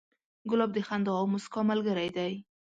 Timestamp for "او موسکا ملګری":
1.19-2.09